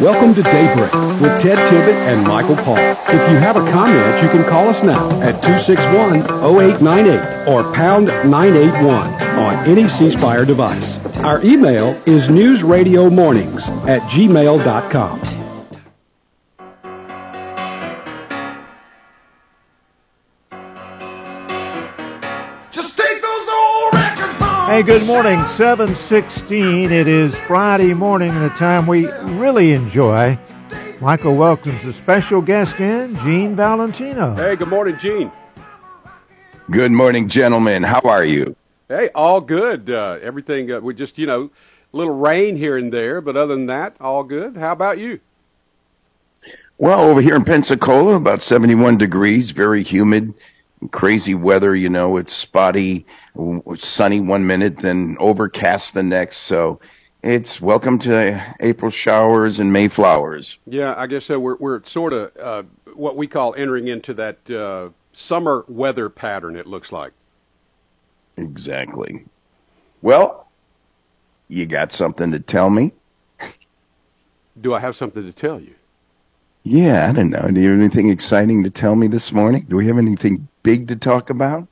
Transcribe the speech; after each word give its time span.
Welcome 0.00 0.34
to 0.34 0.42
Daybreak 0.42 0.92
with 1.22 1.40
Ted 1.40 1.56
Tibbett 1.70 1.94
and 2.06 2.22
Michael 2.22 2.56
Pol. 2.56 2.76
If 2.76 3.30
you 3.30 3.38
have 3.38 3.56
a 3.56 3.64
comment, 3.70 4.22
you 4.22 4.28
can 4.28 4.44
call 4.46 4.68
us 4.68 4.82
now 4.82 5.08
at 5.22 5.42
261-0898 5.42 7.48
or 7.48 7.72
pound 7.72 8.08
981 8.08 9.14
on 9.38 9.66
any 9.66 9.88
C 9.88 10.10
device. 10.10 10.98
Our 11.24 11.42
email 11.42 11.98
is 12.04 12.28
newsradiomornings 12.28 13.70
at 13.88 14.02
gmail.com. 14.02 15.45
Hey, 24.76 24.82
good 24.82 25.06
morning. 25.06 25.42
716. 25.46 26.92
It 26.92 27.08
is 27.08 27.34
Friday 27.34 27.94
morning, 27.94 28.38
the 28.40 28.50
time 28.50 28.86
we 28.86 29.06
really 29.06 29.72
enjoy. 29.72 30.38
Michael 31.00 31.34
welcomes 31.34 31.82
a 31.86 31.94
special 31.94 32.42
guest 32.42 32.78
in, 32.78 33.16
Gene 33.20 33.56
Valentino. 33.56 34.34
Hey, 34.34 34.54
good 34.54 34.68
morning, 34.68 34.98
Gene. 34.98 35.32
Good 36.70 36.92
morning, 36.92 37.26
gentlemen. 37.26 37.84
How 37.84 38.00
are 38.00 38.26
you? 38.26 38.54
Hey, 38.86 39.08
all 39.14 39.40
good. 39.40 39.88
Uh, 39.88 40.18
everything, 40.20 40.70
uh, 40.70 40.80
we 40.80 40.92
just, 40.92 41.16
you 41.16 41.24
know, 41.26 41.50
a 41.94 41.96
little 41.96 42.14
rain 42.14 42.54
here 42.54 42.76
and 42.76 42.92
there, 42.92 43.22
but 43.22 43.34
other 43.34 43.54
than 43.54 43.64
that, 43.68 43.96
all 43.98 44.24
good. 44.24 44.58
How 44.58 44.72
about 44.72 44.98
you? 44.98 45.20
Well, 46.76 47.00
over 47.00 47.22
here 47.22 47.36
in 47.36 47.44
Pensacola, 47.44 48.16
about 48.16 48.42
71 48.42 48.98
degrees, 48.98 49.52
very 49.52 49.82
humid, 49.82 50.34
crazy 50.90 51.34
weather. 51.34 51.74
You 51.74 51.88
know, 51.88 52.16
it's 52.16 52.32
spotty 52.32 53.06
sunny 53.76 54.20
one 54.20 54.46
minute, 54.46 54.78
then 54.78 55.16
overcast 55.20 55.94
the 55.94 56.02
next. 56.02 56.38
So 56.38 56.80
it's 57.22 57.60
welcome 57.60 57.98
to 58.00 58.56
April 58.60 58.90
showers 58.90 59.58
and 59.58 59.72
May 59.72 59.88
flowers. 59.88 60.58
Yeah, 60.66 60.94
I 60.96 61.06
guess 61.06 61.26
so. 61.26 61.38
We're 61.38 61.56
we're 61.56 61.82
sort 61.84 62.12
of 62.12 62.36
uh, 62.36 62.62
what 62.94 63.16
we 63.16 63.26
call 63.26 63.54
entering 63.56 63.88
into 63.88 64.14
that 64.14 64.50
uh, 64.50 64.90
summer 65.12 65.64
weather 65.68 66.08
pattern. 66.08 66.56
It 66.56 66.66
looks 66.66 66.92
like. 66.92 67.12
Exactly. 68.36 69.24
Well, 70.02 70.48
you 71.48 71.66
got 71.66 71.92
something 71.92 72.30
to 72.32 72.40
tell 72.40 72.70
me? 72.70 72.92
Do 74.60 74.74
I 74.74 74.80
have 74.80 74.96
something 74.96 75.22
to 75.22 75.32
tell 75.32 75.60
you? 75.60 75.74
Yeah, 76.62 77.08
I 77.08 77.12
don't 77.12 77.30
know. 77.30 77.48
Do 77.50 77.60
you 77.60 77.70
have 77.70 77.78
anything 77.78 78.10
exciting 78.10 78.64
to 78.64 78.70
tell 78.70 78.96
me 78.96 79.06
this 79.06 79.30
morning? 79.32 79.66
Do 79.68 79.76
we 79.76 79.86
have 79.86 79.98
anything 79.98 80.48
big 80.66 80.88
to 80.88 80.96
talk 80.96 81.30
about? 81.30 81.68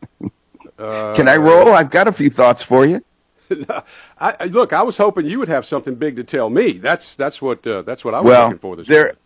Uh, 0.79 1.15
Can 1.15 1.29
I 1.29 1.37
roll? 1.37 1.73
I've 1.73 1.91
got 1.91 2.07
a 2.07 2.13
few 2.13 2.31
thoughts 2.31 2.63
for 2.63 2.87
you. 2.87 3.05
I, 4.21 4.47
look, 4.47 4.73
I 4.73 4.83
was 4.83 4.97
hoping 4.97 5.27
you 5.27 5.41
would 5.41 5.49
have 5.49 5.67
something 5.67 5.97
big 5.97 6.17
to 6.17 6.25
tell 6.25 6.49
me. 6.49 6.79
That's 6.79 7.15
that's 7.15 7.43
what 7.43 7.67
uh, 7.67 7.83
that's 7.83 8.05
what 8.05 8.15
I 8.15 8.21
was 8.21 8.31
well, 8.31 8.45
looking 8.45 8.59
for 8.59 8.77
this 8.77 8.87
there, 8.87 9.03
morning. 9.03 9.19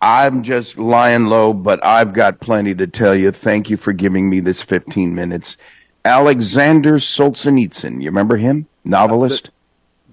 I'm 0.00 0.42
just 0.42 0.78
lying 0.78 1.26
low, 1.26 1.52
but 1.52 1.84
I've 1.84 2.12
got 2.12 2.40
plenty 2.40 2.74
to 2.76 2.86
tell 2.86 3.14
you. 3.14 3.32
Thank 3.32 3.68
you 3.68 3.76
for 3.76 3.92
giving 3.92 4.30
me 4.30 4.40
this 4.40 4.62
15 4.62 5.14
minutes. 5.14 5.56
Alexander 6.04 6.98
Solzhenitsyn, 6.98 8.00
you 8.00 8.08
remember 8.08 8.36
him? 8.36 8.66
Novelist? 8.84 9.48
Uh, 9.48 9.50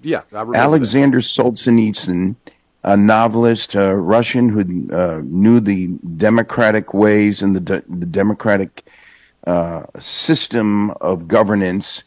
the, 0.02 0.08
yeah, 0.08 0.22
I 0.32 0.40
remember 0.40 0.56
Alexander 0.56 1.18
that. 1.18 1.24
Solzhenitsyn, 1.24 2.34
a 2.82 2.96
novelist, 2.96 3.74
a 3.74 3.94
Russian 3.94 4.48
who 4.48 4.92
uh, 4.92 5.22
knew 5.24 5.60
the 5.60 5.86
democratic 6.16 6.92
ways 6.92 7.42
and 7.42 7.54
the, 7.54 7.60
de- 7.60 7.84
the 7.88 8.06
democratic 8.06 8.84
uh, 9.46 9.82
system 10.00 10.90
of 11.00 11.28
governance, 11.28 12.02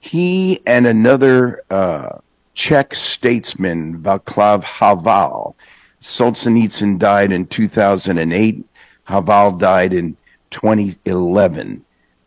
he 0.00 0.60
and 0.66 0.86
another 0.86 1.62
uh, 1.70 2.18
Czech 2.54 2.94
statesman, 2.94 3.98
Václav 4.02 4.62
Havel, 4.62 5.56
Solzhenitsyn 6.02 6.98
died 6.98 7.32
in 7.32 7.46
2008. 7.46 8.64
Havel 9.04 9.52
died 9.52 9.92
in 9.92 10.16
2011. 10.50 11.84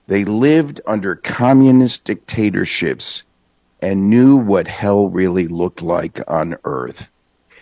They 0.08 0.24
lived 0.24 0.82
under 0.86 1.16
communist 1.16 2.04
dictatorships 2.04 3.24
and 3.82 4.10
knew 4.10 4.36
what 4.36 4.68
hell 4.68 5.10
really 5.10 5.48
looked 5.48 5.82
like 5.82 6.20
on 6.28 6.58
earth. 6.64 7.10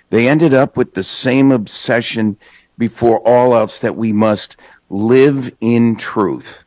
They 0.09 0.27
ended 0.27 0.53
up 0.53 0.77
with 0.77 0.93
the 0.93 1.03
same 1.03 1.51
obsession 1.51 2.37
before 2.77 3.19
all 3.27 3.55
else 3.55 3.79
that 3.79 3.95
we 3.95 4.13
must 4.13 4.55
live 4.89 5.51
in 5.59 5.95
truth. 5.95 6.63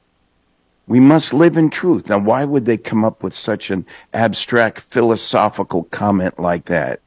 We 0.88 1.00
must 1.00 1.34
live 1.34 1.56
in 1.56 1.70
truth. 1.70 2.08
Now, 2.08 2.18
why 2.18 2.44
would 2.44 2.64
they 2.64 2.76
come 2.76 3.04
up 3.04 3.22
with 3.22 3.34
such 3.34 3.70
an 3.70 3.84
abstract 4.14 4.80
philosophical 4.80 5.84
comment 5.84 6.38
like 6.38 6.66
that? 6.66 7.00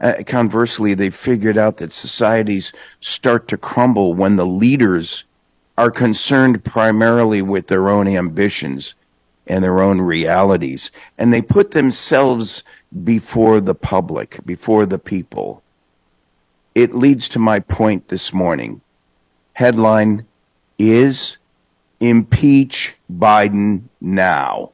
Uh, 0.00 0.14
conversely, 0.26 0.94
they 0.94 1.10
figured 1.10 1.58
out 1.58 1.76
that 1.78 1.92
societies 1.92 2.72
start 3.00 3.48
to 3.48 3.56
crumble 3.56 4.14
when 4.14 4.36
the 4.36 4.46
leaders 4.46 5.24
are 5.76 5.90
concerned 5.90 6.64
primarily 6.64 7.42
with 7.42 7.66
their 7.66 7.88
own 7.88 8.08
ambitions 8.08 8.94
and 9.46 9.62
their 9.62 9.80
own 9.80 10.00
realities. 10.00 10.90
And 11.18 11.32
they 11.32 11.42
put 11.42 11.72
themselves 11.72 12.62
before 13.04 13.60
the 13.60 13.74
public, 13.74 14.38
before 14.46 14.86
the 14.86 14.98
people. 14.98 15.62
It 16.74 16.94
leads 16.94 17.28
to 17.30 17.38
my 17.38 17.60
point 17.60 18.08
this 18.08 18.32
morning. 18.32 18.80
Headline 19.52 20.26
is 20.78 21.36
impeach 22.00 22.94
Biden 23.12 23.82
now. 24.00 24.72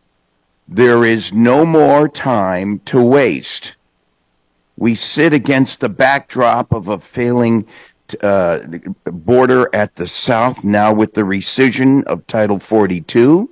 There 0.68 1.04
is 1.04 1.32
no 1.32 1.66
more 1.66 2.08
time 2.08 2.80
to 2.86 3.02
waste. 3.02 3.76
We 4.76 4.94
sit 4.94 5.32
against 5.32 5.80
the 5.80 5.88
backdrop 5.88 6.72
of 6.72 6.88
a 6.88 6.98
failing 6.98 7.66
uh, 8.22 8.60
border 9.04 9.68
at 9.74 9.94
the 9.94 10.06
south 10.06 10.64
now 10.64 10.92
with 10.92 11.14
the 11.14 11.22
rescission 11.22 12.04
of 12.04 12.26
Title 12.26 12.58
42. 12.58 13.50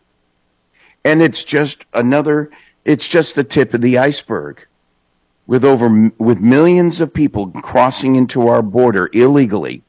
And 1.04 1.22
it's 1.22 1.44
just 1.44 1.84
another, 1.94 2.50
it's 2.84 3.08
just 3.08 3.34
the 3.34 3.44
tip 3.44 3.75
of 3.75 3.81
the 3.81 3.98
iceberg. 3.98 4.66
With 5.47 5.64
over, 5.64 6.10
with 6.19 6.38
millions 6.38 7.00
of 7.00 7.12
people 7.12 7.48
crossing 7.48 8.16
into 8.16 8.47
our 8.47 8.62
border 8.62 9.10
illegally. 9.12 9.82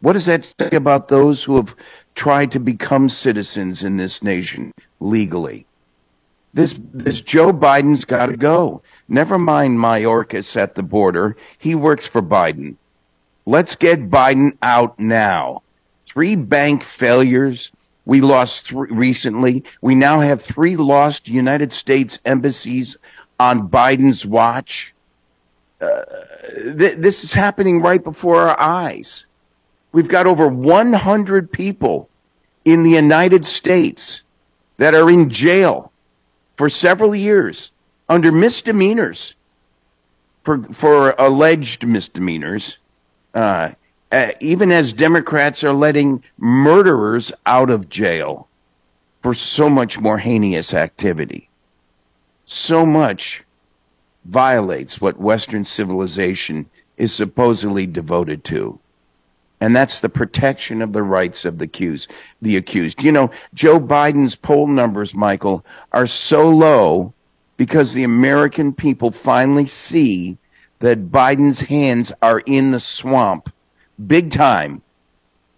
What 0.00 0.14
does 0.14 0.26
that 0.26 0.44
say 0.44 0.70
about 0.72 1.08
those 1.08 1.44
who 1.44 1.56
have 1.56 1.74
tried 2.18 2.50
to 2.50 2.58
become 2.58 3.08
citizens 3.08 3.84
in 3.84 3.96
this 3.96 4.24
nation 4.24 4.72
legally. 4.98 5.64
This 6.52 6.74
this 6.92 7.20
Joe 7.20 7.52
Biden's 7.52 8.04
got 8.04 8.26
to 8.26 8.36
go. 8.36 8.82
Never 9.08 9.38
mind 9.38 9.78
Mayorkas 9.78 10.56
at 10.56 10.74
the 10.74 10.82
border. 10.82 11.36
He 11.58 11.76
works 11.76 12.08
for 12.08 12.20
Biden. 12.20 12.74
Let's 13.46 13.76
get 13.76 14.10
Biden 14.10 14.58
out 14.62 14.98
now. 14.98 15.62
Three 16.06 16.34
bank 16.34 16.82
failures. 16.82 17.70
We 18.04 18.20
lost 18.20 18.66
three 18.66 18.90
recently. 18.90 19.62
We 19.80 19.94
now 19.94 20.18
have 20.20 20.42
three 20.42 20.76
lost 20.76 21.28
United 21.28 21.72
States 21.72 22.18
embassies 22.24 22.96
on 23.38 23.68
Biden's 23.68 24.26
watch. 24.26 24.92
Uh, 25.80 26.02
th- 26.76 26.98
this 26.98 27.22
is 27.22 27.32
happening 27.32 27.80
right 27.80 28.02
before 28.02 28.40
our 28.40 28.58
eyes. 28.58 29.26
We've 29.92 30.08
got 30.08 30.26
over 30.26 30.48
100 30.48 31.52
people 31.52 32.07
in 32.72 32.82
the 32.82 32.90
United 32.90 33.46
States 33.46 34.22
that 34.76 34.94
are 34.94 35.10
in 35.10 35.30
jail 35.30 35.92
for 36.56 36.68
several 36.68 37.14
years 37.14 37.70
under 38.08 38.30
misdemeanors 38.30 39.34
for, 40.44 40.62
for 40.72 41.10
alleged 41.18 41.86
misdemeanors, 41.86 42.78
uh, 43.34 43.72
uh, 44.10 44.30
even 44.40 44.72
as 44.72 44.92
Democrats 44.92 45.62
are 45.62 45.74
letting 45.74 46.22
murderers 46.38 47.30
out 47.44 47.68
of 47.68 47.90
jail 47.90 48.48
for 49.22 49.34
so 49.34 49.68
much 49.68 49.98
more 49.98 50.18
heinous 50.18 50.72
activity. 50.72 51.50
So 52.46 52.86
much 52.86 53.44
violates 54.24 55.00
what 55.00 55.20
Western 55.20 55.64
civilization 55.64 56.64
is 56.96 57.12
supposedly 57.12 57.86
devoted 57.86 58.42
to 58.44 58.78
and 59.60 59.74
that's 59.74 60.00
the 60.00 60.08
protection 60.08 60.82
of 60.82 60.92
the 60.92 61.02
rights 61.02 61.44
of 61.44 61.58
the 61.58 61.64
accused. 61.64 62.10
The 62.42 62.56
accused. 62.56 63.02
You 63.02 63.12
know, 63.12 63.30
Joe 63.54 63.80
Biden's 63.80 64.34
poll 64.34 64.66
numbers, 64.68 65.14
Michael, 65.14 65.64
are 65.92 66.06
so 66.06 66.48
low 66.48 67.12
because 67.56 67.92
the 67.92 68.04
American 68.04 68.72
people 68.72 69.10
finally 69.10 69.66
see 69.66 70.38
that 70.78 71.10
Biden's 71.10 71.60
hands 71.60 72.12
are 72.22 72.38
in 72.40 72.70
the 72.70 72.78
swamp, 72.78 73.52
big 74.06 74.30
time, 74.30 74.82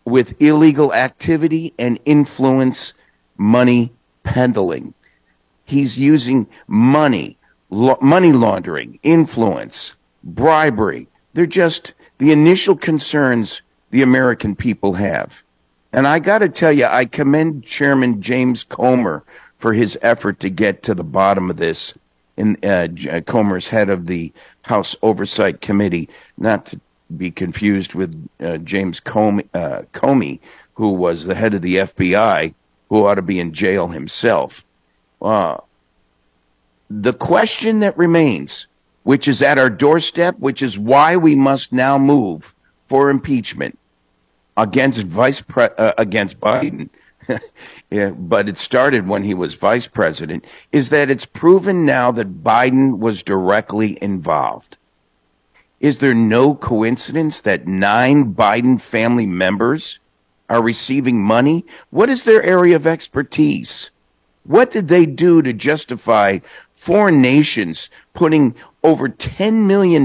with 0.07 0.41
illegal 0.41 0.95
activity 0.95 1.75
and 1.79 2.01
influence, 2.07 2.95
money 3.37 3.93
peddling. 4.23 4.95
He's 5.67 5.99
using 5.99 6.49
money, 6.67 7.37
lo- 7.69 7.99
money 8.01 8.33
laundering, 8.33 8.99
influence, 9.03 9.93
bribery. 10.25 11.07
They're 11.35 11.45
just 11.45 11.93
the 12.17 12.33
initial 12.33 12.77
concerns 12.77 13.61
the 13.91 14.03
American 14.03 14.57
people 14.57 14.95
have. 14.95 15.43
And 15.93 16.07
I 16.07 16.19
got 16.21 16.39
to 16.39 16.49
tell 16.49 16.73
you, 16.73 16.87
I 16.87 17.05
commend 17.05 17.65
Chairman 17.65 18.23
James 18.23 18.65
Comer 18.65 19.25
for 19.59 19.73
his 19.73 19.99
effort 20.03 20.41
to 20.41 20.49
get 20.49 20.83
to 20.85 20.95
the 20.95 21.05
bottom 21.05 21.51
of 21.51 21.57
this. 21.57 21.95
In 22.37 22.57
uh, 22.63 22.89
uh, 23.11 23.21
Comer's 23.21 23.69
head 23.69 23.91
of 23.91 24.07
the 24.07 24.33
House 24.63 24.97
Oversight 25.03 25.61
Committee, 25.61 26.09
not 26.39 26.65
to 26.67 26.81
be 27.15 27.31
confused 27.31 27.93
with 27.93 28.29
uh, 28.41 28.57
James 28.59 28.99
Comey, 28.99 29.47
uh, 29.53 29.83
Comey, 29.93 30.39
who 30.75 30.91
was 30.91 31.25
the 31.25 31.35
head 31.35 31.53
of 31.53 31.61
the 31.61 31.77
FBI, 31.77 32.55
who 32.89 33.05
ought 33.05 33.17
to 33.17 33.23
be 33.23 33.41
in 33.41 33.53
jail 33.53 33.89
himself. 33.89 34.65
Uh, 35.21 35.59
the 36.89 37.13
question 37.13 37.81
that 37.81 37.99
remains, 37.99 38.67
which 39.03 39.29
is 39.29 39.43
at 39.43 39.59
our 39.59 39.69
doorstep, 39.69 40.39
which 40.39 40.63
is 40.63 40.79
why 40.79 41.17
we 41.17 41.35
must 41.35 41.75
now 41.75 41.99
move 41.99 42.55
for 42.85 43.11
impeachment 43.11 43.79
against 44.57 45.03
Vice 45.03 45.41
Pre- 45.41 45.69
uh, 45.77 45.93
against 45.99 46.41
Biden, 46.41 46.91
yeah, 47.91 48.11
but 48.11 48.49
it 48.49 48.57
started 48.57 49.09
when 49.09 49.25
he 49.25 49.35
was 49.35 49.55
vice 49.55 49.87
president, 49.87 50.45
is 50.73 50.91
that 50.91 51.11
it's 51.11 51.25
proven 51.25 51.85
now 51.85 52.11
that 52.13 52.43
Biden 52.43 52.99
was 52.99 53.23
directly 53.23 53.99
involved. 54.03 54.77
Is 55.81 55.99
there 55.99 56.15
no 56.15 56.55
coincidence 56.55 57.41
that 57.41 57.67
nine 57.67 58.35
Biden 58.35 58.81
family 58.81 59.27
members 59.27 59.99
are 60.49 60.63
receiving 60.63 61.23
money? 61.23 61.65
What 61.91 62.11
is 62.11 62.25
their 62.25 62.43
area 62.43 62.77
of 62.77 62.87
expertise? 62.87 63.91
What 64.45 64.71
did 64.71 64.89
they 64.89 65.07
do 65.07 65.43
to 65.43 65.53
justify 65.53 66.41
foreign 66.75 67.23
nations 67.23 67.89
putting 68.15 68.55
over 68.83 69.09
$10 69.09 69.67
million 69.67 70.05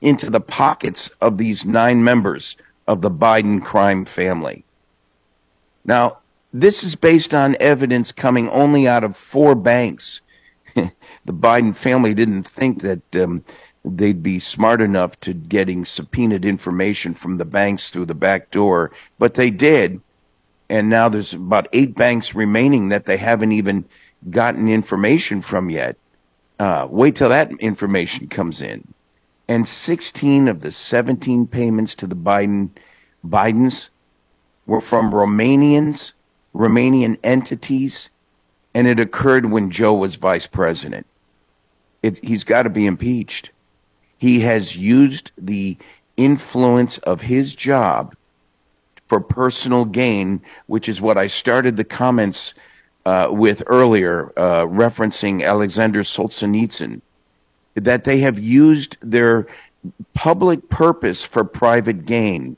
into 0.00 0.30
the 0.30 0.40
pockets 0.40 1.10
of 1.20 1.38
these 1.38 1.64
nine 1.64 2.04
members 2.04 2.56
of 2.88 3.02
the 3.02 3.10
Biden 3.10 3.62
crime 3.62 4.04
family? 4.04 4.64
Now, 5.84 6.18
this 6.52 6.82
is 6.82 6.96
based 6.96 7.34
on 7.34 7.56
evidence 7.60 8.10
coming 8.10 8.48
only 8.48 8.88
out 8.88 9.04
of 9.04 9.16
four 9.16 9.54
banks. 9.54 10.22
the 10.74 10.92
Biden 11.26 11.76
family 11.76 12.14
didn't 12.14 12.48
think 12.48 12.82
that 12.82 13.16
um, 13.16 13.44
they'd 13.84 14.22
be 14.22 14.38
smart 14.38 14.80
enough 14.80 15.18
to 15.20 15.34
getting 15.34 15.84
subpoenaed 15.84 16.44
information 16.44 17.14
from 17.14 17.36
the 17.36 17.44
banks 17.44 17.90
through 17.90 18.06
the 18.06 18.14
back 18.14 18.50
door, 18.50 18.90
but 19.18 19.34
they 19.34 19.50
did. 19.50 20.00
And 20.70 20.90
now 20.90 21.08
there's 21.08 21.32
about 21.32 21.68
eight 21.72 21.94
banks 21.94 22.34
remaining 22.34 22.88
that 22.88 23.06
they 23.06 23.16
haven't 23.16 23.52
even 23.52 23.84
gotten 24.30 24.68
information 24.68 25.40
from 25.40 25.70
yet. 25.70 25.96
Uh, 26.58 26.86
wait 26.90 27.16
till 27.16 27.28
that 27.28 27.50
information 27.60 28.28
comes 28.28 28.60
in. 28.60 28.86
And 29.48 29.66
16 29.66 30.48
of 30.48 30.60
the 30.60 30.70
17 30.70 31.46
payments 31.46 31.94
to 31.96 32.06
the 32.06 32.16
Biden 32.16 32.70
Bidens 33.26 33.88
were 34.66 34.80
from 34.80 35.10
Romanians, 35.10 36.12
Romanian 36.54 37.18
entities, 37.24 38.10
and 38.74 38.86
it 38.86 39.00
occurred 39.00 39.46
when 39.46 39.70
Joe 39.70 39.94
was 39.94 40.16
vice 40.16 40.46
president. 40.46 41.06
It, 42.02 42.22
he's 42.24 42.44
got 42.44 42.64
to 42.64 42.70
be 42.70 42.86
impeached. 42.86 43.50
He 44.18 44.40
has 44.40 44.76
used 44.76 45.32
the 45.38 45.76
influence 46.16 46.98
of 46.98 47.22
his 47.22 47.54
job 47.54 48.14
for 49.06 49.20
personal 49.20 49.84
gain, 49.86 50.42
which 50.66 50.88
is 50.88 51.00
what 51.00 51.16
I 51.16 51.26
started 51.28 51.76
the 51.76 51.84
comments 51.84 52.52
uh, 53.06 53.28
with 53.30 53.62
earlier, 53.66 54.32
uh, 54.36 54.66
referencing 54.66 55.42
Alexander 55.42 56.02
Solzhenitsyn, 56.02 57.00
that 57.80 58.04
they 58.04 58.18
have 58.20 58.38
used 58.38 58.96
their 59.00 59.46
public 60.14 60.68
purpose 60.68 61.24
for 61.24 61.44
private 61.44 62.06
gain. 62.06 62.56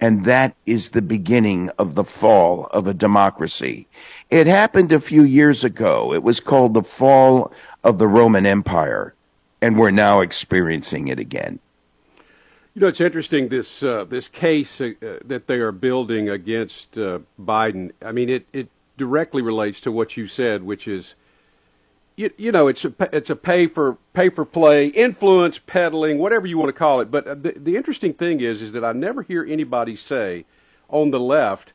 And 0.00 0.24
that 0.24 0.54
is 0.66 0.90
the 0.90 1.02
beginning 1.02 1.70
of 1.78 1.94
the 1.94 2.04
fall 2.04 2.66
of 2.66 2.86
a 2.86 2.94
democracy. 2.94 3.86
It 4.30 4.46
happened 4.46 4.92
a 4.92 5.00
few 5.00 5.22
years 5.22 5.64
ago. 5.64 6.12
It 6.12 6.22
was 6.22 6.40
called 6.40 6.74
the 6.74 6.82
fall 6.82 7.52
of 7.84 7.98
the 7.98 8.08
Roman 8.08 8.44
Empire 8.44 9.14
and 9.64 9.78
we're 9.78 9.90
now 9.90 10.20
experiencing 10.20 11.08
it 11.08 11.18
again. 11.18 11.58
You 12.74 12.82
know, 12.82 12.86
it's 12.88 13.00
interesting 13.00 13.48
this 13.48 13.82
uh, 13.82 14.04
this 14.04 14.28
case 14.28 14.78
uh, 14.78 14.92
that 15.24 15.46
they 15.46 15.54
are 15.54 15.72
building 15.72 16.28
against 16.28 16.98
uh, 16.98 17.20
Biden. 17.40 17.92
I 18.04 18.12
mean, 18.12 18.28
it, 18.28 18.46
it 18.52 18.68
directly 18.98 19.40
relates 19.40 19.80
to 19.82 19.90
what 19.90 20.18
you 20.18 20.26
said, 20.26 20.64
which 20.64 20.86
is, 20.86 21.14
you, 22.16 22.30
you 22.36 22.52
know, 22.52 22.68
it's 22.68 22.84
a 22.84 22.92
it's 23.12 23.30
a 23.30 23.36
pay 23.36 23.66
for 23.66 23.98
pay 24.12 24.28
for 24.28 24.44
play, 24.44 24.86
influence 24.86 25.58
peddling, 25.58 26.18
whatever 26.18 26.46
you 26.46 26.58
want 26.58 26.68
to 26.68 26.72
call 26.72 27.00
it. 27.00 27.10
But 27.10 27.26
uh, 27.26 27.34
the, 27.34 27.52
the 27.56 27.76
interesting 27.76 28.14
thing 28.14 28.40
is, 28.40 28.62
is 28.62 28.72
that 28.72 28.84
I 28.84 28.92
never 28.92 29.22
hear 29.22 29.44
anybody 29.44 29.96
say 29.96 30.44
on 30.88 31.10
the 31.10 31.20
left 31.20 31.72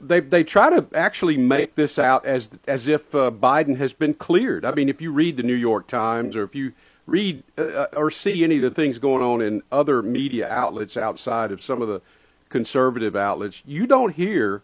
they 0.00 0.20
they 0.20 0.44
try 0.44 0.70
to 0.70 0.86
actually 0.94 1.36
make 1.36 1.74
this 1.74 1.98
out 1.98 2.24
as 2.24 2.50
as 2.66 2.86
if 2.86 3.14
uh, 3.14 3.30
Biden 3.30 3.76
has 3.76 3.92
been 3.92 4.14
cleared. 4.14 4.64
I 4.64 4.72
mean, 4.72 4.88
if 4.88 5.00
you 5.00 5.12
read 5.12 5.36
the 5.36 5.42
New 5.42 5.54
York 5.54 5.86
Times 5.86 6.36
or 6.36 6.42
if 6.42 6.54
you 6.54 6.72
read 7.06 7.42
uh, 7.58 7.62
uh, 7.62 7.86
or 7.94 8.10
see 8.10 8.44
any 8.44 8.56
of 8.56 8.62
the 8.62 8.70
things 8.70 8.98
going 8.98 9.22
on 9.22 9.42
in 9.42 9.62
other 9.70 10.02
media 10.02 10.48
outlets 10.48 10.96
outside 10.96 11.52
of 11.52 11.62
some 11.62 11.82
of 11.82 11.88
the 11.88 12.00
conservative 12.48 13.14
outlets, 13.14 13.62
you 13.66 13.86
don't 13.86 14.14
hear 14.14 14.62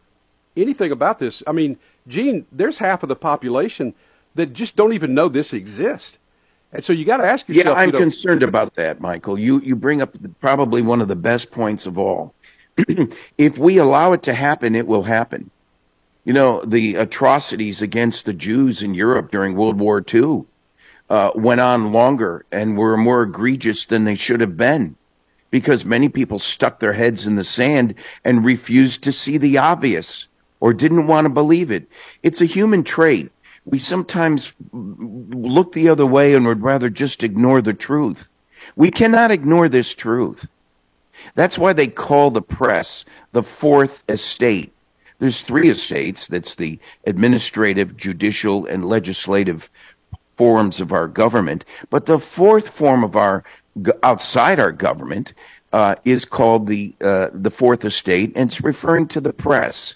anything 0.56 0.90
about 0.90 1.18
this. 1.18 1.42
I 1.46 1.52
mean, 1.52 1.78
Gene, 2.08 2.46
there's 2.50 2.78
half 2.78 3.02
of 3.02 3.08
the 3.08 3.16
population 3.16 3.94
that 4.34 4.52
just 4.52 4.76
don't 4.76 4.92
even 4.92 5.14
know 5.14 5.28
this 5.28 5.52
exists. 5.52 6.18
And 6.72 6.84
so 6.84 6.92
you 6.92 7.04
got 7.04 7.18
to 7.18 7.26
ask 7.26 7.48
yourself. 7.48 7.76
Yeah, 7.76 7.82
I'm 7.82 7.88
you 7.88 7.92
know, 7.92 7.98
concerned 7.98 8.42
about 8.42 8.74
that, 8.74 9.00
Michael. 9.00 9.38
You 9.38 9.60
you 9.60 9.74
bring 9.74 10.00
up 10.00 10.14
probably 10.40 10.82
one 10.82 11.00
of 11.00 11.08
the 11.08 11.16
best 11.16 11.50
points 11.50 11.86
of 11.86 11.98
all. 11.98 12.34
if 13.38 13.58
we 13.58 13.78
allow 13.78 14.12
it 14.12 14.22
to 14.24 14.34
happen, 14.34 14.74
it 14.74 14.86
will 14.86 15.02
happen. 15.02 15.50
You 16.24 16.32
know, 16.32 16.64
the 16.64 16.94
atrocities 16.96 17.82
against 17.82 18.24
the 18.24 18.32
Jews 18.32 18.82
in 18.82 18.94
Europe 18.94 19.30
during 19.30 19.56
World 19.56 19.80
War 19.80 20.04
II 20.12 20.44
uh, 21.08 21.32
went 21.34 21.60
on 21.60 21.92
longer 21.92 22.44
and 22.52 22.78
were 22.78 22.96
more 22.96 23.22
egregious 23.22 23.86
than 23.86 24.04
they 24.04 24.14
should 24.14 24.40
have 24.40 24.56
been 24.56 24.96
because 25.50 25.84
many 25.84 26.08
people 26.08 26.38
stuck 26.38 26.78
their 26.78 26.92
heads 26.92 27.26
in 27.26 27.34
the 27.34 27.44
sand 27.44 27.94
and 28.24 28.44
refused 28.44 29.02
to 29.02 29.12
see 29.12 29.36
the 29.36 29.58
obvious 29.58 30.28
or 30.60 30.72
didn't 30.72 31.06
want 31.06 31.24
to 31.24 31.30
believe 31.30 31.70
it. 31.70 31.88
It's 32.22 32.40
a 32.40 32.46
human 32.46 32.84
trait. 32.84 33.32
We 33.64 33.78
sometimes 33.78 34.52
look 34.72 35.72
the 35.72 35.88
other 35.88 36.06
way 36.06 36.34
and 36.34 36.46
would 36.46 36.62
rather 36.62 36.90
just 36.90 37.22
ignore 37.22 37.62
the 37.62 37.74
truth. 37.74 38.28
We 38.76 38.90
cannot 38.90 39.30
ignore 39.30 39.68
this 39.68 39.94
truth. 39.94 40.48
That's 41.34 41.58
why 41.58 41.72
they 41.72 41.86
call 41.86 42.30
the 42.30 42.42
press 42.42 43.04
the 43.32 43.42
fourth 43.42 44.02
estate. 44.08 44.72
There's 45.18 45.42
three 45.42 45.68
estates. 45.68 46.26
That's 46.26 46.54
the 46.54 46.78
administrative, 47.04 47.96
judicial, 47.96 48.66
and 48.66 48.86
legislative 48.86 49.68
forms 50.36 50.80
of 50.80 50.92
our 50.92 51.06
government. 51.06 51.66
But 51.90 52.06
the 52.06 52.18
fourth 52.18 52.68
form 52.68 53.04
of 53.04 53.16
our 53.16 53.44
outside 54.02 54.58
our 54.58 54.72
government 54.72 55.34
uh, 55.72 55.96
is 56.04 56.24
called 56.24 56.66
the 56.66 56.94
uh, 57.00 57.28
the 57.32 57.50
fourth 57.50 57.84
estate, 57.84 58.32
and 58.34 58.50
it's 58.50 58.62
referring 58.62 59.06
to 59.08 59.20
the 59.20 59.32
press. 59.32 59.94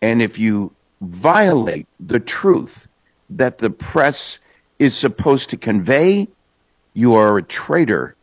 And 0.00 0.22
if 0.22 0.38
you 0.38 0.72
violate 1.00 1.86
the 1.98 2.20
truth 2.20 2.88
that 3.30 3.58
the 3.58 3.70
press 3.70 4.38
is 4.78 4.94
supposed 4.96 5.50
to 5.50 5.56
convey, 5.56 6.28
you 6.94 7.14
are 7.14 7.38
a 7.38 7.42
traitor, 7.42 8.16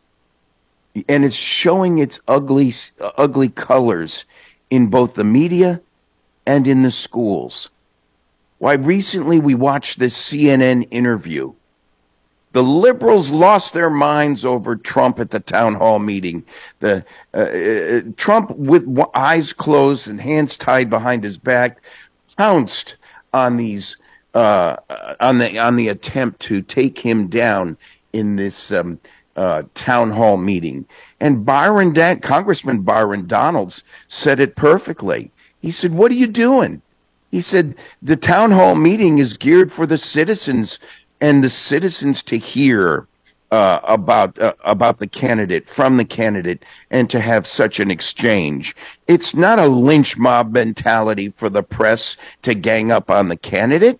and 1.08 1.24
it's 1.24 1.34
showing 1.34 1.98
its 1.98 2.20
ugly 2.28 2.72
ugly 3.00 3.48
colors 3.48 4.24
in 4.70 4.88
both 4.88 5.14
the 5.14 5.24
media 5.24 5.80
and 6.46 6.66
in 6.66 6.82
the 6.82 6.90
schools. 6.90 7.70
Why, 8.58 8.74
recently 8.74 9.38
we 9.38 9.54
watched 9.54 9.98
this 9.98 10.16
CNN 10.20 10.88
interview. 10.90 11.52
The 12.52 12.62
liberals 12.62 13.30
lost 13.30 13.72
their 13.74 13.90
minds 13.90 14.44
over 14.44 14.74
Trump 14.74 15.20
at 15.20 15.30
the 15.30 15.38
town 15.38 15.74
hall 15.74 15.98
meeting. 15.98 16.44
The 16.80 17.04
uh, 17.34 17.38
uh, 17.38 18.00
Trump, 18.16 18.50
with 18.56 18.88
eyes 19.14 19.52
closed 19.52 20.08
and 20.08 20.20
hands 20.20 20.56
tied 20.56 20.88
behind 20.90 21.22
his 21.22 21.36
back, 21.36 21.80
pounced 22.38 22.96
on 23.34 23.56
these 23.56 23.96
uh, 24.32 24.76
on 25.20 25.38
the 25.38 25.58
on 25.58 25.76
the 25.76 25.88
attempt 25.88 26.40
to 26.40 26.62
take 26.62 26.98
him 26.98 27.26
down 27.26 27.76
in 28.12 28.36
this 28.36 28.72
um, 28.72 28.98
uh, 29.36 29.64
town 29.74 30.10
hall 30.10 30.36
meeting. 30.36 30.86
And 31.20 31.44
Byron, 31.44 31.92
Dan- 31.92 32.20
Congressman 32.20 32.82
Byron 32.82 33.26
Donalds, 33.26 33.82
said 34.06 34.40
it 34.40 34.56
perfectly. 34.56 35.30
He 35.60 35.70
said, 35.70 35.92
"What 35.92 36.12
are 36.12 36.14
you 36.14 36.28
doing? 36.28 36.80
He 37.30 37.40
said 37.40 37.74
the 38.00 38.16
town 38.16 38.52
hall 38.52 38.76
meeting 38.76 39.18
is 39.18 39.36
geared 39.36 39.70
for 39.70 39.86
the 39.86 39.98
citizens 39.98 40.78
and 41.20 41.42
the 41.42 41.50
citizens 41.50 42.22
to 42.22 42.38
hear 42.38 43.06
uh, 43.50 43.80
about 43.84 44.38
uh, 44.38 44.54
about 44.64 44.98
the 44.98 45.06
candidate 45.06 45.68
from 45.68 45.96
the 45.96 46.04
candidate 46.04 46.64
and 46.90 47.08
to 47.10 47.20
have 47.20 47.46
such 47.46 47.80
an 47.80 47.90
exchange. 47.90 48.76
It's 49.06 49.34
not 49.34 49.58
a 49.58 49.68
lynch 49.68 50.18
mob 50.18 50.52
mentality 50.52 51.32
for 51.36 51.48
the 51.48 51.62
press 51.62 52.16
to 52.42 52.54
gang 52.54 52.92
up 52.92 53.10
on 53.10 53.28
the 53.28 53.36
candidate 53.36 53.98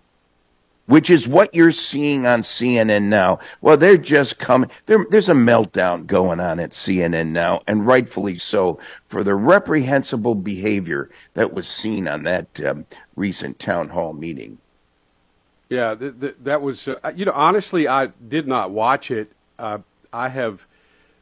which 0.89 1.11
is 1.11 1.27
what 1.27 1.53
you're 1.53 1.71
seeing 1.71 2.25
on 2.25 2.41
CNN 2.41 3.03
now. 3.03 3.37
Well, 3.61 3.77
they're 3.77 3.95
just 3.95 4.39
coming. 4.39 4.71
there's 4.87 5.29
a 5.29 5.33
meltdown 5.33 6.07
going 6.07 6.39
on 6.39 6.59
at 6.59 6.71
CNN 6.71 7.27
now, 7.27 7.61
and 7.67 7.85
rightfully 7.85 8.33
so, 8.39 8.79
for 9.07 9.23
the 9.23 9.35
reprehensible 9.35 10.33
behavior 10.33 11.11
that 11.35 11.53
was 11.53 11.67
seen 11.67 12.07
on 12.07 12.23
that 12.23 12.59
um, 12.65 12.87
recent 13.15 13.59
town 13.59 13.89
hall 13.89 14.13
meeting. 14.13 14.57
Yeah, 15.69 15.93
th- 15.93 16.19
th- 16.19 16.35
that 16.41 16.63
was, 16.63 16.87
uh, 16.87 17.13
you 17.15 17.23
know, 17.23 17.33
honestly, 17.35 17.87
I 17.87 18.07
did 18.07 18.47
not 18.47 18.71
watch 18.71 19.11
it. 19.11 19.31
Uh, 19.59 19.79
I 20.11 20.29
have 20.29 20.65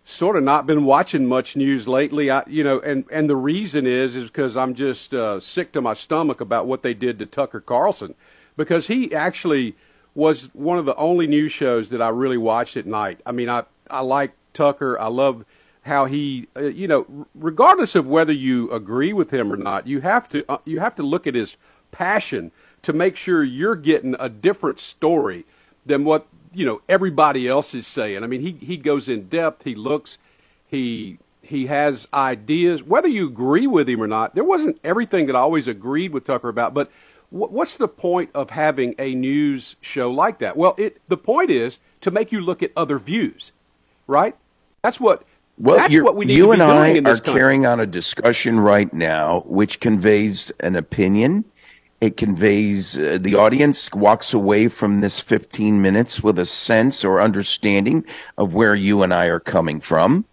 sort 0.05 0.37
of 0.37 0.43
not 0.43 0.65
been 0.65 0.85
watching 0.85 1.25
much 1.25 1.57
news 1.57 1.87
lately. 1.87 2.31
I, 2.31 2.43
you 2.47 2.63
know, 2.63 2.79
and 2.79 3.03
and 3.11 3.29
the 3.29 3.35
reason 3.35 3.85
is 3.85 4.15
is 4.15 4.29
because 4.29 4.55
I'm 4.55 4.73
just 4.75 5.13
uh, 5.13 5.39
sick 5.39 5.73
to 5.73 5.81
my 5.81 5.93
stomach 5.93 6.39
about 6.39 6.67
what 6.67 6.83
they 6.83 6.93
did 6.93 7.19
to 7.19 7.25
Tucker 7.25 7.59
Carlson, 7.59 8.15
because 8.55 8.87
he 8.87 9.13
actually 9.13 9.75
was 10.15 10.49
one 10.53 10.77
of 10.77 10.85
the 10.85 10.95
only 10.95 11.27
news 11.27 11.51
shows 11.51 11.89
that 11.89 12.01
I 12.01 12.09
really 12.09 12.37
watched 12.37 12.77
at 12.77 12.85
night. 12.85 13.19
I 13.25 13.31
mean, 13.31 13.49
I 13.49 13.63
I 13.89 14.01
like 14.01 14.31
Tucker. 14.53 14.97
I 14.99 15.07
love 15.07 15.43
how 15.83 16.05
he, 16.05 16.47
uh, 16.55 16.63
you 16.63 16.87
know, 16.87 17.27
regardless 17.33 17.95
of 17.95 18.05
whether 18.05 18.33
you 18.33 18.71
agree 18.71 19.13
with 19.13 19.31
him 19.31 19.51
or 19.51 19.57
not, 19.57 19.87
you 19.87 20.01
have 20.01 20.29
to 20.29 20.45
uh, 20.47 20.59
you 20.63 20.79
have 20.79 20.95
to 20.95 21.03
look 21.03 21.27
at 21.27 21.35
his 21.35 21.57
passion 21.91 22.51
to 22.83 22.93
make 22.93 23.15
sure 23.15 23.43
you're 23.43 23.75
getting 23.75 24.15
a 24.19 24.29
different 24.29 24.79
story 24.79 25.45
than 25.85 26.03
what 26.03 26.27
you 26.57 26.65
know 26.65 26.81
everybody 26.89 27.47
else 27.47 27.75
is 27.75 27.85
saying. 27.85 28.23
I 28.23 28.27
mean, 28.27 28.41
he 28.41 28.51
he 28.65 28.77
goes 28.77 29.07
in 29.07 29.27
depth. 29.27 29.63
He 29.63 29.75
looks. 29.75 30.17
He 30.65 31.19
he 31.43 31.67
has 31.67 32.07
ideas. 32.11 32.81
Whether 32.81 33.07
you 33.07 33.27
agree 33.27 33.67
with 33.67 33.87
him 33.87 34.01
or 34.01 34.07
not, 34.07 34.33
there 34.33 34.43
wasn't 34.43 34.79
everything 34.83 35.27
that 35.27 35.35
I 35.35 35.39
always 35.39 35.67
agreed 35.67 36.11
with 36.11 36.25
Tucker 36.25 36.49
about. 36.49 36.73
But 36.73 36.91
what's 37.29 37.77
the 37.77 37.87
point 37.87 38.31
of 38.33 38.49
having 38.49 38.95
a 38.97 39.13
news 39.13 39.75
show 39.81 40.09
like 40.09 40.39
that? 40.39 40.57
Well, 40.57 40.73
it 40.79 40.99
the 41.07 41.15
point 41.15 41.51
is 41.51 41.77
to 42.01 42.09
make 42.09 42.31
you 42.31 42.41
look 42.41 42.63
at 42.63 42.71
other 42.75 42.97
views, 42.97 43.51
right? 44.07 44.35
That's 44.81 44.99
what. 44.99 45.23
Well, 45.59 45.77
that's 45.77 45.95
what 46.01 46.15
we 46.15 46.25
need 46.25 46.37
you 46.37 46.51
and 46.51 46.61
I 46.61 46.91
are 46.91 47.01
country. 47.01 47.33
carrying 47.33 47.65
on 47.65 47.79
a 47.79 47.87
discussion 47.87 48.59
right 48.59 48.91
now, 48.93 49.43
which 49.47 49.79
conveys 49.79 50.51
an 50.59 50.75
opinion 50.75 51.45
it 51.99 52.17
conveys 52.17 52.97
uh, 52.97 53.17
the 53.19 53.35
audience 53.35 53.91
walks 53.91 54.33
away 54.33 54.67
from 54.67 55.01
this 55.01 55.19
15 55.19 55.81
minutes 55.81 56.21
with 56.21 56.37
a 56.37 56.45
sense 56.45 57.03
or 57.03 57.21
understanding 57.21 58.05
of 58.37 58.53
where 58.53 58.75
you 58.75 59.01
and 59.03 59.13
I 59.13 59.25
are 59.25 59.39
coming 59.39 59.79
from. 59.79 60.25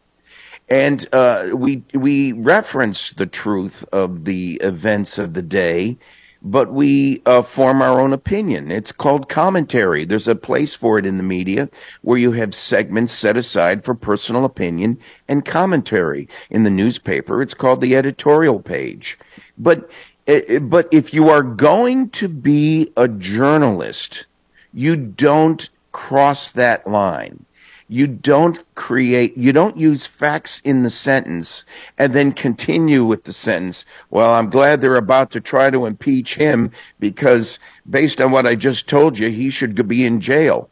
And 0.69 1.07
uh, 1.13 1.51
we 1.55 1.83
we 1.93 2.33
reference 2.33 3.11
the 3.11 3.27
truth 3.27 3.85
of 3.93 4.25
the 4.25 4.55
events 4.63 5.19
of 5.19 5.35
the 5.35 5.43
day, 5.43 5.99
but 6.41 6.73
we 6.73 7.23
uh, 7.27 7.43
form 7.43 7.83
our 7.83 8.01
own 8.01 8.15
opinion. 8.15 8.71
It's 8.71 8.93
called 8.93 9.29
commentary. 9.29 10.07
There's 10.07 10.29
a 10.29 10.35
place 10.35 10.75
for 10.75 10.99
it 10.99 11.05
in 11.05 11.19
the 11.19 11.23
media 11.23 11.69
where 12.01 12.19
you 12.19 12.33
have 12.33 12.55
segments 12.55 13.13
set 13.13 13.37
aside 13.37 13.85
for 13.85 13.95
personal 13.95 14.47
opinion 14.47 14.99
and 15.29 15.45
commentary. 15.45 16.29
In 16.49 16.65
the 16.65 16.71
newspaper, 16.71 17.43
it's 17.43 17.55
called 17.55 17.83
the 17.83 17.95
editorial 17.95 18.61
page. 18.61 19.19
But 19.59 19.91
Eh, 20.27 20.41
eh, 20.49 20.59
but 20.59 20.89
if 20.91 21.13
you 21.13 21.29
are 21.29 21.43
going 21.43 22.09
to 22.11 22.29
be 22.29 22.91
a 22.97 23.09
journalist, 23.09 24.27
you 24.73 24.97
don't 24.97 25.69
cross 25.93 26.53
that 26.53 26.87
line. 26.87 27.45
You 27.89 28.07
don't 28.07 28.59
create, 28.75 29.37
you 29.37 29.53
don't 29.53 29.77
use 29.77 30.07
facts 30.07 30.63
in 30.65 30.83
the 30.83 30.91
sentence 30.91 31.65
and 31.99 32.15
then 32.15 32.33
continue 32.33 33.05
with 33.05 33.25
the 33.25 33.33
sentence. 33.33 33.85
Well, 34.11 34.33
I'm 34.35 34.49
glad 34.49 34.81
they're 34.81 34.97
about 34.97 35.31
to 35.33 35.41
try 35.41 35.69
to 35.69 35.85
impeach 35.85 36.37
him 36.37 36.71
because 36.99 37.59
based 37.89 38.23
on 38.23 38.31
what 38.31 38.47
I 38.47 38.55
just 38.55 38.89
told 38.89 39.19
you, 39.19 39.29
he 39.29 39.51
should 39.51 39.87
be 39.87 40.07
in 40.07 40.23
jail. 40.23 40.71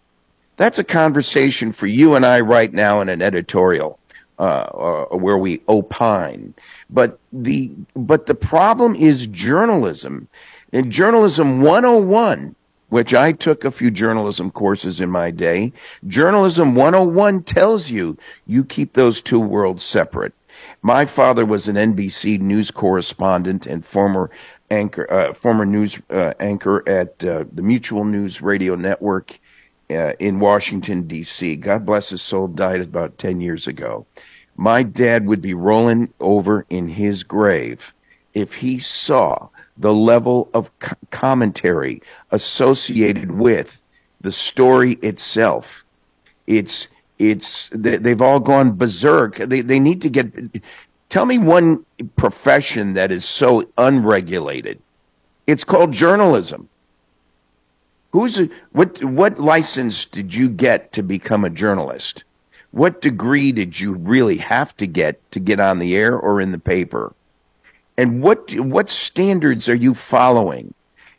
That's 0.56 0.78
a 0.78 0.84
conversation 0.84 1.72
for 1.72 1.86
you 1.86 2.14
and 2.14 2.24
I 2.24 2.40
right 2.40 2.72
now 2.72 3.02
in 3.02 3.10
an 3.10 3.20
editorial 3.20 3.98
uh, 4.38 5.04
where 5.16 5.38
we 5.38 5.62
opine. 5.68 6.54
But 6.90 7.18
the 7.32 7.70
but 7.94 8.26
the 8.26 8.34
problem 8.34 8.94
is 8.94 9.26
journalism. 9.26 10.28
In 10.72 10.90
journalism 10.90 11.60
101, 11.60 12.54
which 12.88 13.14
I 13.14 13.32
took 13.32 13.64
a 13.64 13.70
few 13.70 13.90
journalism 13.90 14.50
courses 14.50 15.00
in 15.00 15.10
my 15.10 15.30
day, 15.30 15.72
journalism 16.06 16.74
101 16.74 17.42
tells 17.44 17.90
you 17.90 18.16
you 18.46 18.64
keep 18.64 18.92
those 18.92 19.20
two 19.22 19.40
worlds 19.40 19.82
separate. 19.82 20.32
My 20.82 21.04
father 21.04 21.46
was 21.46 21.68
an 21.68 21.76
NBC 21.76 22.40
news 22.40 22.70
correspondent 22.70 23.66
and 23.66 23.84
former 23.84 24.30
anchor, 24.70 25.10
uh, 25.12 25.32
former 25.34 25.64
news 25.64 25.98
uh, 26.10 26.34
anchor 26.40 26.86
at 26.88 27.24
uh, 27.24 27.44
the 27.52 27.62
Mutual 27.62 28.04
News 28.04 28.42
Radio 28.42 28.74
Network 28.74 29.38
uh, 29.96 30.12
in 30.18 30.40
Washington 30.40 31.06
D.C. 31.06 31.56
God 31.56 31.86
bless 31.86 32.10
his 32.10 32.22
soul, 32.22 32.48
died 32.48 32.80
about 32.80 33.18
ten 33.18 33.40
years 33.40 33.66
ago 33.66 34.06
my 34.56 34.82
dad 34.82 35.26
would 35.26 35.42
be 35.42 35.54
rolling 35.54 36.12
over 36.20 36.66
in 36.70 36.88
his 36.88 37.22
grave 37.22 37.94
if 38.34 38.54
he 38.54 38.78
saw 38.78 39.48
the 39.76 39.92
level 39.92 40.50
of 40.54 40.76
co- 40.78 40.96
commentary 41.10 42.02
associated 42.30 43.32
with 43.32 43.82
the 44.20 44.32
story 44.32 44.92
itself. 45.02 45.84
It's 46.46 46.88
it's 47.18 47.70
they've 47.72 48.22
all 48.22 48.40
gone 48.40 48.76
berserk. 48.76 49.36
They 49.36 49.60
they 49.60 49.80
need 49.80 50.02
to 50.02 50.10
get. 50.10 50.32
Tell 51.08 51.26
me 51.26 51.38
one 51.38 51.84
profession 52.16 52.94
that 52.94 53.12
is 53.12 53.24
so 53.24 53.68
unregulated. 53.78 54.80
It's 55.46 55.64
called 55.64 55.92
journalism. 55.92 56.68
Who's 58.12 58.40
what? 58.72 59.02
What 59.02 59.40
license 59.40 60.06
did 60.06 60.34
you 60.34 60.48
get 60.48 60.92
to 60.92 61.02
become 61.02 61.44
a 61.44 61.50
journalist? 61.50 62.24
What 62.70 63.00
degree 63.00 63.52
did 63.52 63.80
you 63.80 63.92
really 63.92 64.36
have 64.38 64.76
to 64.78 64.86
get 64.86 65.30
to 65.32 65.40
get 65.40 65.60
on 65.60 65.78
the 65.78 65.96
air 65.96 66.16
or 66.16 66.40
in 66.40 66.52
the 66.52 66.58
paper? 66.58 67.14
And 67.96 68.22
what 68.22 68.52
what 68.58 68.88
standards 68.88 69.68
are 69.68 69.74
you 69.74 69.94
following? 69.94 70.74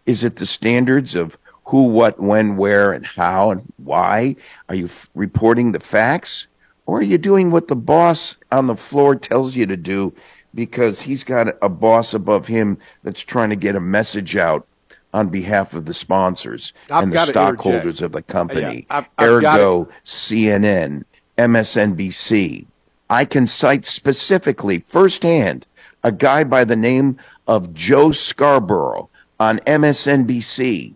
Is 0.05 0.23
it 0.23 0.35
the 0.35 0.45
standards 0.45 1.15
of 1.15 1.37
who, 1.65 1.83
what, 1.83 2.19
when, 2.19 2.57
where, 2.57 2.91
and 2.91 3.05
how, 3.05 3.51
and 3.51 3.61
why? 3.77 4.35
Are 4.69 4.75
you 4.75 4.85
f- 4.85 5.09
reporting 5.15 5.71
the 5.71 5.79
facts? 5.79 6.47
Or 6.85 6.99
are 6.99 7.03
you 7.03 7.17
doing 7.17 7.51
what 7.51 7.69
the 7.69 7.75
boss 7.75 8.35
on 8.51 8.67
the 8.67 8.75
floor 8.75 9.15
tells 9.15 9.55
you 9.55 9.65
to 9.65 9.77
do 9.77 10.13
because 10.53 11.01
he's 11.01 11.23
got 11.23 11.55
a 11.61 11.69
boss 11.69 12.13
above 12.13 12.47
him 12.47 12.77
that's 13.03 13.21
trying 13.21 13.49
to 13.49 13.55
get 13.55 13.75
a 13.75 13.81
message 13.81 14.35
out 14.35 14.67
on 15.13 15.29
behalf 15.29 15.73
of 15.73 15.85
the 15.85 15.93
sponsors 15.93 16.73
I've 16.89 17.03
and 17.03 17.13
the 17.13 17.25
stockholders 17.25 18.01
of 18.01 18.11
the 18.11 18.21
company? 18.21 18.87
Yeah, 18.89 18.97
I've, 18.97 19.05
I've 19.17 19.29
Ergo, 19.29 19.89
CNN, 20.03 21.03
MSNBC. 21.37 22.65
I 23.09 23.25
can 23.25 23.45
cite 23.45 23.85
specifically 23.85 24.79
firsthand 24.79 25.67
a 26.03 26.11
guy 26.11 26.43
by 26.43 26.63
the 26.63 26.75
name 26.75 27.17
of 27.47 27.73
Joe 27.73 28.11
Scarborough 28.11 29.09
on 29.39 29.59
MSNBC 29.59 30.95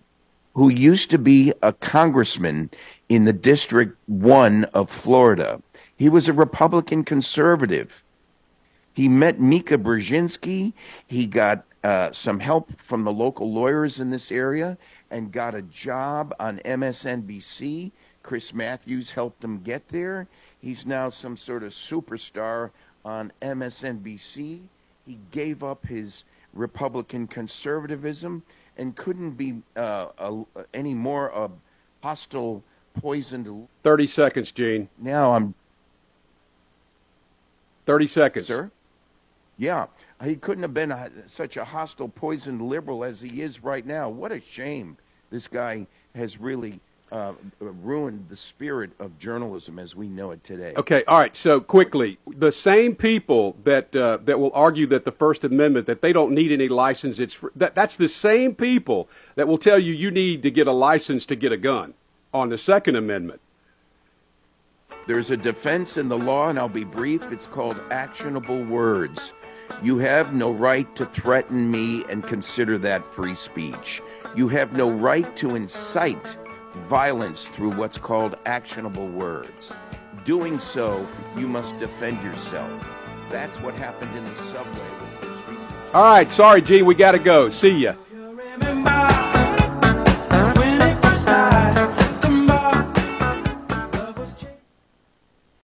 who 0.57 0.69
used 0.69 1.11
to 1.11 1.19
be 1.19 1.53
a 1.61 1.71
congressman 1.71 2.67
in 3.09 3.25
the 3.25 3.31
District 3.31 3.95
1 4.07 4.63
of 4.73 4.89
Florida. 4.89 5.61
He 5.95 6.09
was 6.09 6.27
a 6.27 6.33
Republican 6.33 7.03
conservative. 7.03 8.03
He 8.91 9.07
met 9.07 9.39
Mika 9.39 9.77
Brzezinski. 9.77 10.73
He 11.05 11.27
got 11.27 11.63
uh, 11.83 12.11
some 12.11 12.39
help 12.39 12.79
from 12.81 13.03
the 13.03 13.11
local 13.11 13.51
lawyers 13.51 13.99
in 13.99 14.09
this 14.09 14.31
area 14.31 14.77
and 15.11 15.31
got 15.31 15.55
a 15.55 15.61
job 15.61 16.33
on 16.39 16.59
MSNBC 16.59 17.91
Chris 18.27 18.53
Matthews 18.53 19.09
helped 19.09 19.41
him 19.41 19.61
get 19.63 19.87
there. 19.87 20.27
He's 20.59 20.85
now 20.85 21.07
some 21.07 21.37
sort 21.37 21.63
of 21.63 21.71
superstar 21.71 22.71
on 23.05 23.31
MSNBC. 23.41 24.59
He 25.05 25.17
gave 25.31 25.63
up 25.63 25.85
his 25.85 26.25
Republican 26.53 27.27
conservatism 27.27 28.43
and 28.75 28.97
couldn't 28.97 29.31
be 29.31 29.61
uh, 29.77 30.07
a, 30.17 30.43
any 30.73 30.93
more 30.93 31.29
a 31.29 31.49
hostile, 32.03 32.61
poisoned. 32.99 33.69
30 33.83 34.07
seconds, 34.07 34.51
Gene. 34.51 34.89
Now 34.97 35.31
I'm. 35.31 35.53
30 37.85 38.07
seconds. 38.07 38.47
Sir? 38.47 38.71
Yeah. 39.57 39.85
He 40.23 40.35
couldn't 40.35 40.63
have 40.63 40.73
been 40.73 40.91
a, 40.91 41.11
such 41.27 41.57
a 41.57 41.63
hostile, 41.63 42.09
poisoned 42.09 42.61
liberal 42.61 43.03
as 43.03 43.21
he 43.21 43.41
is 43.41 43.63
right 43.63 43.85
now. 43.85 44.09
What 44.09 44.31
a 44.31 44.39
shame. 44.39 44.97
This 45.29 45.47
guy 45.47 45.85
has 46.15 46.39
really 46.39 46.79
uh, 47.11 47.33
ruined 47.59 48.25
the 48.29 48.35
spirit 48.35 48.91
of 48.99 49.17
journalism 49.19 49.77
as 49.79 49.95
we 49.95 50.07
know 50.07 50.31
it 50.31 50.43
today. 50.43 50.73
Okay, 50.75 51.03
all 51.07 51.19
right. 51.19 51.35
So 51.37 51.59
quickly, 51.59 52.17
the 52.27 52.51
same 52.51 52.95
people 52.95 53.55
that 53.63 53.95
uh, 53.95 54.17
that 54.25 54.39
will 54.39 54.51
argue 54.53 54.87
that 54.87 55.05
the 55.05 55.11
First 55.11 55.43
Amendment 55.43 55.85
that 55.85 56.01
they 56.01 56.11
don't 56.11 56.31
need 56.33 56.51
any 56.51 56.67
license, 56.67 57.19
it's 57.19 57.33
fr- 57.33 57.47
that 57.55 57.75
that's 57.75 57.95
the 57.95 58.09
same 58.09 58.55
people 58.55 59.07
that 59.35 59.47
will 59.47 59.57
tell 59.57 59.79
you 59.79 59.93
you 59.93 60.11
need 60.11 60.43
to 60.43 60.51
get 60.51 60.67
a 60.67 60.71
license 60.71 61.25
to 61.27 61.35
get 61.35 61.51
a 61.51 61.57
gun 61.57 61.93
on 62.33 62.49
the 62.49 62.57
Second 62.57 62.95
Amendment. 62.95 63.39
There's 65.05 65.31
a 65.31 65.37
defense 65.37 65.95
in 65.95 66.09
the 66.09 66.17
law, 66.17 66.49
and 66.49 66.59
I'll 66.59 66.67
be 66.67 66.83
brief. 66.83 67.21
It's 67.31 67.47
called 67.47 67.79
actionable 67.91 68.63
words. 68.65 69.31
You 69.83 69.97
have 69.99 70.33
no 70.33 70.51
right 70.51 70.93
to 70.95 71.05
threaten 71.05 71.69
me 71.69 72.03
and 72.09 72.25
consider 72.25 72.77
that 72.79 73.05
free 73.13 73.35
speech. 73.35 74.01
You 74.35 74.47
have 74.49 74.73
no 74.73 74.89
right 74.89 75.35
to 75.37 75.55
incite 75.55 76.37
violence 76.89 77.49
through 77.49 77.71
what's 77.71 77.97
called 77.97 78.35
actionable 78.45 79.07
words. 79.07 79.73
Doing 80.25 80.59
so, 80.59 81.07
you 81.35 81.47
must 81.47 81.77
defend 81.79 82.21
yourself. 82.23 82.85
That's 83.29 83.57
what 83.61 83.73
happened 83.73 84.15
in 84.15 84.23
the 84.23 84.35
subway 84.43 84.89
with 85.01 85.21
this 85.21 85.47
recent. 85.47 85.71
All 85.93 86.03
right, 86.03 86.31
sorry, 86.31 86.61
Gene, 86.61 86.85
we 86.85 86.95
got 86.95 87.11
to 87.11 87.19
go. 87.19 87.49
See 87.49 87.71
ya. 87.71 87.93